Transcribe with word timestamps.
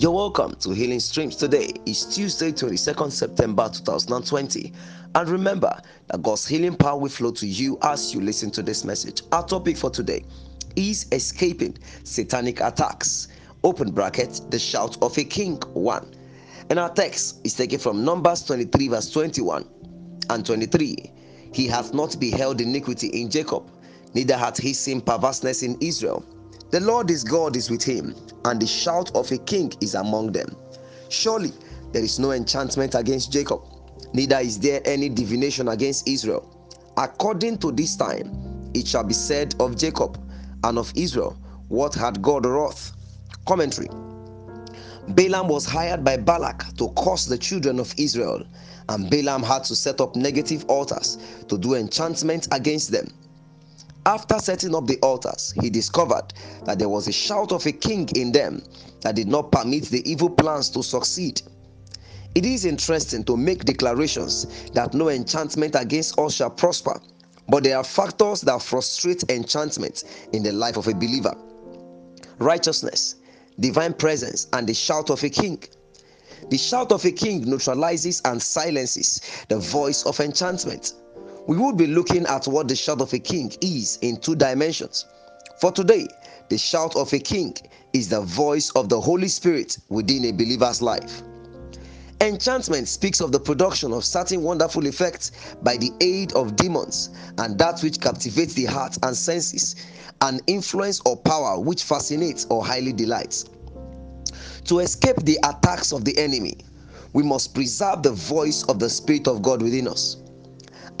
You're 0.00 0.12
welcome 0.12 0.54
to 0.60 0.70
Healing 0.70 1.00
Streams. 1.00 1.34
Today 1.34 1.72
is 1.84 2.04
Tuesday, 2.14 2.52
22nd 2.52 3.10
September 3.10 3.68
2020. 3.68 4.72
And 5.16 5.28
remember 5.28 5.76
that 6.06 6.22
God's 6.22 6.46
healing 6.46 6.76
power 6.76 6.96
will 6.96 7.08
flow 7.08 7.32
to 7.32 7.44
you 7.44 7.76
as 7.82 8.14
you 8.14 8.20
listen 8.20 8.52
to 8.52 8.62
this 8.62 8.84
message. 8.84 9.22
Our 9.32 9.44
topic 9.44 9.76
for 9.76 9.90
today 9.90 10.24
is 10.76 11.08
escaping 11.10 11.78
satanic 12.04 12.60
attacks. 12.60 13.26
Open 13.64 13.90
bracket, 13.90 14.40
the 14.52 14.58
shout 14.60 14.96
of 15.02 15.18
a 15.18 15.24
king. 15.24 15.56
1. 15.72 16.14
And 16.70 16.78
our 16.78 16.94
text 16.94 17.40
is 17.42 17.54
taken 17.54 17.80
from 17.80 18.04
Numbers 18.04 18.44
23, 18.44 18.86
verse 18.86 19.10
21 19.10 19.68
and 20.30 20.46
23. 20.46 21.12
He 21.52 21.66
hath 21.66 21.92
not 21.92 22.20
beheld 22.20 22.60
iniquity 22.60 23.08
in 23.08 23.30
Jacob, 23.30 23.68
neither 24.14 24.36
hath 24.36 24.58
he 24.58 24.74
seen 24.74 25.00
perverseness 25.00 25.64
in 25.64 25.76
Israel. 25.80 26.24
The 26.70 26.80
Lord 26.80 27.08
his 27.08 27.24
God 27.24 27.56
is 27.56 27.70
with 27.70 27.82
him, 27.82 28.14
and 28.44 28.60
the 28.60 28.66
shout 28.66 29.10
of 29.16 29.32
a 29.32 29.38
king 29.38 29.72
is 29.80 29.94
among 29.94 30.32
them. 30.32 30.54
Surely 31.08 31.52
there 31.92 32.02
is 32.02 32.18
no 32.18 32.32
enchantment 32.32 32.94
against 32.94 33.32
Jacob, 33.32 33.62
neither 34.12 34.38
is 34.38 34.58
there 34.58 34.82
any 34.84 35.08
divination 35.08 35.68
against 35.68 36.06
Israel. 36.06 36.46
According 36.98 37.58
to 37.58 37.72
this 37.72 37.96
time, 37.96 38.70
it 38.74 38.86
shall 38.86 39.04
be 39.04 39.14
said 39.14 39.54
of 39.60 39.78
Jacob 39.78 40.20
and 40.62 40.76
of 40.78 40.92
Israel, 40.94 41.38
What 41.68 41.94
had 41.94 42.20
God 42.20 42.44
wrought? 42.44 42.92
Commentary 43.46 43.88
Balaam 45.14 45.48
was 45.48 45.64
hired 45.64 46.04
by 46.04 46.18
Balak 46.18 46.76
to 46.76 46.92
curse 46.98 47.24
the 47.24 47.38
children 47.38 47.80
of 47.80 47.94
Israel, 47.96 48.44
and 48.90 49.08
Balaam 49.08 49.42
had 49.42 49.64
to 49.64 49.74
set 49.74 50.02
up 50.02 50.16
negative 50.16 50.66
altars 50.66 51.16
to 51.48 51.56
do 51.56 51.74
enchantment 51.76 52.46
against 52.52 52.92
them. 52.92 53.06
After 54.08 54.38
setting 54.38 54.74
up 54.74 54.86
the 54.86 54.98
altars, 55.00 55.52
he 55.60 55.68
discovered 55.68 56.32
that 56.64 56.78
there 56.78 56.88
was 56.88 57.08
a 57.08 57.12
shout 57.12 57.52
of 57.52 57.66
a 57.66 57.72
king 57.72 58.08
in 58.16 58.32
them 58.32 58.62
that 59.02 59.16
did 59.16 59.28
not 59.28 59.52
permit 59.52 59.84
the 59.84 60.00
evil 60.10 60.30
plans 60.30 60.70
to 60.70 60.82
succeed. 60.82 61.42
It 62.34 62.46
is 62.46 62.64
interesting 62.64 63.22
to 63.24 63.36
make 63.36 63.66
declarations 63.66 64.46
that 64.72 64.94
no 64.94 65.10
enchantment 65.10 65.74
against 65.74 66.18
us 66.18 66.32
shall 66.36 66.48
prosper, 66.48 66.98
but 67.50 67.64
there 67.64 67.76
are 67.76 67.84
factors 67.84 68.40
that 68.40 68.62
frustrate 68.62 69.24
enchantment 69.30 70.04
in 70.32 70.42
the 70.42 70.52
life 70.52 70.78
of 70.78 70.88
a 70.88 70.94
believer 70.94 71.34
righteousness, 72.38 73.16
divine 73.60 73.92
presence, 73.92 74.46
and 74.54 74.66
the 74.66 74.72
shout 74.72 75.10
of 75.10 75.22
a 75.22 75.28
king. 75.28 75.62
The 76.48 76.56
shout 76.56 76.92
of 76.92 77.04
a 77.04 77.10
king 77.12 77.42
neutralizes 77.42 78.22
and 78.24 78.40
silences 78.40 79.20
the 79.48 79.58
voice 79.58 80.04
of 80.04 80.18
enchantment 80.20 80.94
we 81.48 81.56
will 81.56 81.72
be 81.72 81.86
looking 81.86 82.26
at 82.26 82.46
what 82.46 82.68
the 82.68 82.76
shout 82.76 83.00
of 83.00 83.10
a 83.14 83.18
king 83.18 83.50
is 83.62 83.98
in 84.02 84.20
two 84.20 84.36
dimensions. 84.36 85.06
For 85.62 85.72
today, 85.72 86.06
the 86.50 86.58
shout 86.58 86.94
of 86.94 87.10
a 87.14 87.18
king 87.18 87.56
is 87.94 88.10
the 88.10 88.20
voice 88.20 88.70
of 88.72 88.90
the 88.90 89.00
Holy 89.00 89.28
Spirit 89.28 89.78
within 89.88 90.26
a 90.26 90.32
believer's 90.32 90.82
life. 90.82 91.22
Enchantment 92.20 92.86
speaks 92.86 93.22
of 93.22 93.32
the 93.32 93.40
production 93.40 93.94
of 93.94 94.04
certain 94.04 94.42
wonderful 94.42 94.84
effects 94.84 95.56
by 95.62 95.78
the 95.78 95.90
aid 96.02 96.34
of 96.34 96.54
demons 96.54 97.08
and 97.38 97.58
that 97.58 97.80
which 97.80 97.98
captivates 97.98 98.52
the 98.52 98.66
heart 98.66 98.98
and 99.02 99.16
senses, 99.16 99.74
an 100.20 100.40
influence 100.48 101.00
or 101.06 101.16
power 101.16 101.58
which 101.58 101.82
fascinates 101.82 102.46
or 102.50 102.62
highly 102.62 102.92
delights. 102.92 103.46
To 104.64 104.80
escape 104.80 105.16
the 105.22 105.38
attacks 105.44 105.92
of 105.92 106.04
the 106.04 106.18
enemy, 106.18 106.58
we 107.14 107.22
must 107.22 107.54
preserve 107.54 108.02
the 108.02 108.12
voice 108.12 108.64
of 108.64 108.78
the 108.78 108.90
Spirit 108.90 109.26
of 109.26 109.40
God 109.40 109.62
within 109.62 109.88
us. 109.88 110.18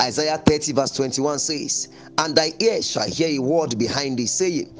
Isaiah 0.00 0.38
30, 0.38 0.72
verse 0.72 0.92
21 0.92 1.38
says, 1.40 1.88
And 2.18 2.36
thy 2.36 2.52
ear 2.60 2.82
shall 2.82 3.08
hear 3.08 3.28
a 3.28 3.42
word 3.42 3.78
behind 3.78 4.18
thee, 4.18 4.26
saying, 4.26 4.72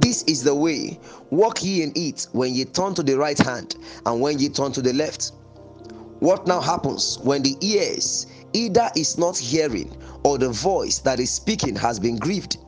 This 0.00 0.22
is 0.24 0.42
the 0.42 0.54
way, 0.54 0.98
walk 1.30 1.62
ye 1.62 1.82
in 1.82 1.92
it 1.94 2.26
when 2.32 2.54
ye 2.54 2.64
turn 2.64 2.94
to 2.94 3.02
the 3.02 3.18
right 3.18 3.38
hand, 3.38 3.76
and 4.06 4.20
when 4.20 4.38
ye 4.38 4.48
turn 4.48 4.72
to 4.72 4.82
the 4.82 4.92
left. 4.94 5.32
What 6.20 6.46
now 6.46 6.60
happens 6.60 7.18
when 7.22 7.42
the 7.42 7.56
ears 7.60 8.26
either 8.52 8.88
is 8.96 9.18
not 9.18 9.36
hearing 9.36 9.94
or 10.24 10.38
the 10.38 10.50
voice 10.50 11.00
that 11.00 11.20
is 11.20 11.30
speaking 11.32 11.74
has 11.76 11.98
been 11.98 12.16
grieved? 12.16 12.58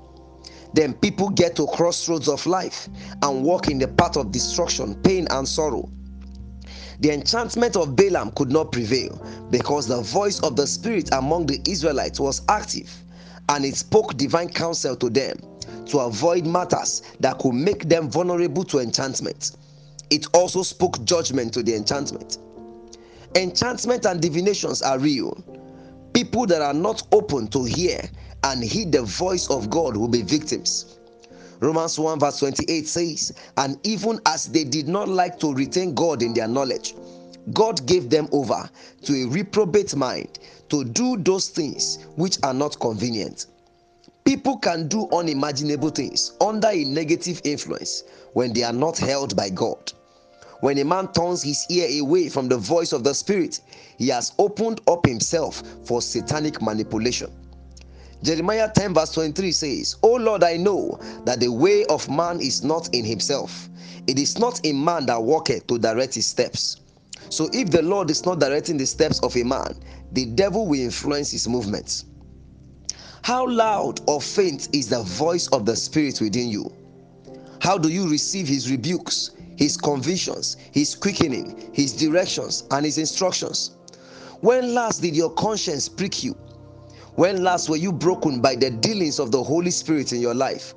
Then 0.74 0.92
people 0.94 1.30
get 1.30 1.54
to 1.56 1.66
crossroads 1.68 2.28
of 2.28 2.44
life 2.46 2.88
and 3.22 3.44
walk 3.44 3.68
in 3.68 3.78
the 3.78 3.86
path 3.86 4.16
of 4.16 4.32
destruction, 4.32 4.96
pain, 5.02 5.26
and 5.30 5.46
sorrow. 5.46 5.88
The 7.00 7.10
enchantment 7.12 7.76
of 7.76 7.96
Balaam 7.96 8.30
could 8.32 8.50
not 8.50 8.72
prevail 8.72 9.20
because 9.50 9.86
the 9.86 10.00
voice 10.02 10.40
of 10.40 10.56
the 10.56 10.66
Spirit 10.66 11.08
among 11.12 11.46
the 11.46 11.60
Israelites 11.66 12.20
was 12.20 12.42
active 12.48 12.92
and 13.48 13.64
it 13.64 13.76
spoke 13.76 14.16
divine 14.16 14.48
counsel 14.48 14.96
to 14.96 15.10
them 15.10 15.36
to 15.86 15.98
avoid 15.98 16.46
matters 16.46 17.02
that 17.20 17.38
could 17.38 17.54
make 17.54 17.88
them 17.88 18.10
vulnerable 18.10 18.64
to 18.64 18.78
enchantment. 18.78 19.52
It 20.10 20.26
also 20.34 20.62
spoke 20.62 21.04
judgment 21.04 21.52
to 21.54 21.62
the 21.62 21.74
enchantment. 21.74 22.38
Enchantment 23.34 24.06
and 24.06 24.20
divinations 24.20 24.82
are 24.82 24.98
real. 24.98 25.42
People 26.14 26.46
that 26.46 26.62
are 26.62 26.74
not 26.74 27.02
open 27.12 27.48
to 27.48 27.64
hear 27.64 28.00
and 28.44 28.62
heed 28.62 28.92
the 28.92 29.02
voice 29.02 29.48
of 29.50 29.68
God 29.70 29.96
will 29.96 30.08
be 30.08 30.22
victims. 30.22 30.98
Romans 31.60 31.98
1 31.98 32.18
verse 32.18 32.38
28 32.40 32.86
says, 32.86 33.32
And 33.56 33.78
even 33.86 34.20
as 34.26 34.46
they 34.46 34.64
did 34.64 34.88
not 34.88 35.08
like 35.08 35.38
to 35.40 35.54
retain 35.54 35.94
God 35.94 36.22
in 36.22 36.34
their 36.34 36.48
knowledge, 36.48 36.94
God 37.52 37.86
gave 37.86 38.10
them 38.10 38.28
over 38.32 38.68
to 39.02 39.12
a 39.14 39.26
reprobate 39.28 39.94
mind 39.94 40.38
to 40.70 40.84
do 40.84 41.16
those 41.18 41.48
things 41.48 42.06
which 42.16 42.38
are 42.42 42.54
not 42.54 42.78
convenient. 42.80 43.46
People 44.24 44.56
can 44.56 44.88
do 44.88 45.08
unimaginable 45.12 45.90
things 45.90 46.32
under 46.40 46.68
a 46.68 46.84
negative 46.84 47.40
influence 47.44 48.04
when 48.32 48.52
they 48.54 48.62
are 48.62 48.72
not 48.72 48.96
held 48.96 49.36
by 49.36 49.50
God. 49.50 49.92
When 50.60 50.78
a 50.78 50.84
man 50.84 51.12
turns 51.12 51.42
his 51.42 51.66
ear 51.68 52.02
away 52.02 52.30
from 52.30 52.48
the 52.48 52.56
voice 52.56 52.92
of 52.92 53.04
the 53.04 53.12
Spirit, 53.14 53.60
he 53.98 54.08
has 54.08 54.32
opened 54.38 54.80
up 54.88 55.04
himself 55.04 55.62
for 55.84 56.00
satanic 56.00 56.62
manipulation. 56.62 57.30
Jeremiah 58.24 58.70
10, 58.74 58.94
verse 58.94 59.12
23 59.12 59.52
says, 59.52 59.96
O 60.02 60.14
Lord, 60.14 60.42
I 60.42 60.56
know 60.56 60.98
that 61.26 61.40
the 61.40 61.52
way 61.52 61.84
of 61.90 62.08
man 62.08 62.40
is 62.40 62.64
not 62.64 62.88
in 62.94 63.04
himself. 63.04 63.68
It 64.06 64.18
is 64.18 64.38
not 64.38 64.64
in 64.64 64.82
man 64.82 65.04
that 65.06 65.22
walketh 65.22 65.66
to 65.66 65.78
direct 65.78 66.14
his 66.14 66.26
steps. 66.26 66.80
So 67.28 67.50
if 67.52 67.70
the 67.70 67.82
Lord 67.82 68.10
is 68.10 68.24
not 68.24 68.40
directing 68.40 68.78
the 68.78 68.86
steps 68.86 69.20
of 69.20 69.36
a 69.36 69.42
man, 69.42 69.78
the 70.12 70.24
devil 70.24 70.66
will 70.66 70.80
influence 70.80 71.32
his 71.32 71.46
movements. 71.46 72.06
How 73.22 73.46
loud 73.46 74.00
or 74.08 74.22
faint 74.22 74.74
is 74.74 74.88
the 74.88 75.02
voice 75.02 75.48
of 75.48 75.66
the 75.66 75.76
Spirit 75.76 76.22
within 76.22 76.48
you? 76.48 76.74
How 77.60 77.76
do 77.76 77.90
you 77.90 78.08
receive 78.10 78.48
his 78.48 78.70
rebukes, 78.70 79.32
his 79.58 79.76
convictions, 79.76 80.56
his 80.72 80.94
quickening, 80.94 81.70
his 81.74 81.92
directions, 81.92 82.64
and 82.70 82.86
his 82.86 82.96
instructions? 82.96 83.72
When 84.40 84.72
last 84.72 85.02
did 85.02 85.14
your 85.14 85.30
conscience 85.34 85.90
prick 85.90 86.24
you? 86.24 86.34
When 87.16 87.44
last 87.44 87.68
were 87.68 87.76
you 87.76 87.92
broken 87.92 88.40
by 88.40 88.56
the 88.56 88.70
dealings 88.70 89.20
of 89.20 89.30
the 89.30 89.42
Holy 89.42 89.70
Spirit 89.70 90.12
in 90.12 90.20
your 90.20 90.34
life? 90.34 90.74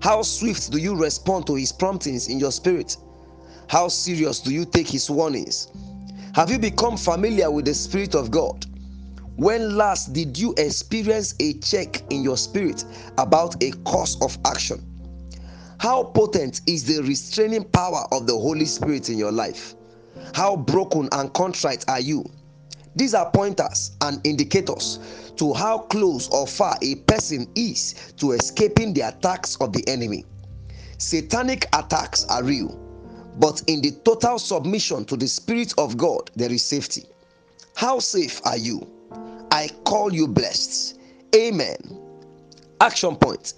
How 0.00 0.22
swift 0.22 0.70
do 0.70 0.78
you 0.78 0.96
respond 0.96 1.46
to 1.48 1.54
His 1.54 1.70
promptings 1.70 2.28
in 2.28 2.38
your 2.38 2.52
spirit? 2.52 2.96
How 3.68 3.88
serious 3.88 4.40
do 4.40 4.54
you 4.54 4.64
take 4.64 4.88
His 4.88 5.10
warnings? 5.10 5.68
Have 6.34 6.50
you 6.50 6.58
become 6.58 6.96
familiar 6.96 7.50
with 7.50 7.66
the 7.66 7.74
Spirit 7.74 8.14
of 8.14 8.30
God? 8.30 8.64
When 9.36 9.76
last 9.76 10.14
did 10.14 10.38
you 10.38 10.54
experience 10.56 11.34
a 11.40 11.54
check 11.58 12.02
in 12.10 12.22
your 12.22 12.38
spirit 12.38 12.84
about 13.18 13.62
a 13.62 13.70
course 13.84 14.16
of 14.22 14.38
action? 14.46 14.82
How 15.78 16.04
potent 16.04 16.62
is 16.66 16.84
the 16.84 17.02
restraining 17.02 17.64
power 17.64 18.06
of 18.12 18.26
the 18.26 18.32
Holy 18.32 18.64
Spirit 18.64 19.10
in 19.10 19.18
your 19.18 19.32
life? 19.32 19.74
How 20.34 20.56
broken 20.56 21.10
and 21.12 21.30
contrite 21.34 21.84
are 21.86 22.00
you? 22.00 22.24
These 22.96 23.12
are 23.12 23.30
pointers 23.30 23.92
and 24.00 24.26
indicators 24.26 25.32
to 25.36 25.52
how 25.52 25.78
close 25.78 26.28
or 26.30 26.46
far 26.46 26.76
a 26.82 26.94
person 26.96 27.46
is 27.54 28.12
to 28.16 28.32
escaping 28.32 28.94
the 28.94 29.02
attacks 29.02 29.56
of 29.56 29.72
the 29.74 29.86
enemy. 29.86 30.24
Satanic 30.96 31.66
attacks 31.74 32.24
are 32.24 32.42
real, 32.42 32.74
but 33.38 33.62
in 33.66 33.82
the 33.82 33.90
total 34.02 34.38
submission 34.38 35.04
to 35.04 35.16
the 35.16 35.28
Spirit 35.28 35.74
of 35.76 35.98
God, 35.98 36.30
there 36.36 36.50
is 36.50 36.64
safety. 36.64 37.04
How 37.74 37.98
safe 37.98 38.40
are 38.46 38.56
you? 38.56 38.90
I 39.50 39.68
call 39.84 40.12
you 40.12 40.26
blessed. 40.26 40.98
Amen. 41.34 41.76
Action 42.80 43.14
point 43.16 43.54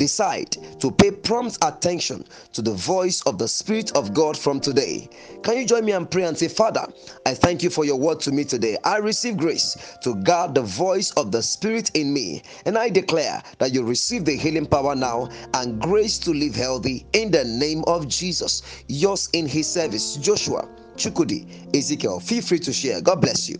decide 0.00 0.52
to 0.80 0.90
pay 0.90 1.12
prompt 1.12 1.58
attention 1.62 2.24
to 2.54 2.62
the 2.62 2.72
voice 2.72 3.22
of 3.22 3.38
the 3.38 3.46
Spirit 3.46 3.96
of 3.96 4.14
God 4.14 4.36
from 4.36 4.60
today. 4.60 5.08
Can 5.44 5.58
you 5.58 5.66
join 5.66 5.84
me 5.84 5.92
and 5.92 6.10
pray 6.10 6.24
and 6.24 6.36
say, 6.36 6.48
Father, 6.48 6.86
I 7.26 7.34
thank 7.34 7.62
you 7.62 7.70
for 7.70 7.84
your 7.84 7.98
word 7.98 8.20
to 8.22 8.32
me 8.32 8.44
today. 8.44 8.78
I 8.84 8.96
receive 8.98 9.36
grace 9.36 9.98
to 10.02 10.16
guard 10.24 10.56
the 10.56 10.62
voice 10.62 11.12
of 11.12 11.30
the 11.30 11.42
Spirit 11.42 11.92
in 11.94 12.12
me, 12.12 12.42
and 12.66 12.78
I 12.78 12.88
declare 12.90 13.42
that 13.58 13.72
you 13.72 13.84
receive 13.84 14.24
the 14.24 14.36
healing 14.36 14.66
power 14.66 14.96
now 14.96 15.28
and 15.54 15.80
grace 15.80 16.18
to 16.20 16.32
live 16.32 16.56
healthy 16.56 17.06
in 17.12 17.30
the 17.30 17.44
name 17.44 17.84
of 17.86 18.08
Jesus. 18.08 18.84
Yours 18.88 19.28
in 19.34 19.46
his 19.46 19.68
service, 19.72 20.16
Joshua 20.16 20.68
Chukudi 20.96 21.76
Ezekiel. 21.76 22.20
Feel 22.20 22.42
free 22.42 22.58
to 22.60 22.72
share. 22.72 23.00
God 23.02 23.20
bless 23.20 23.48
you. 23.48 23.58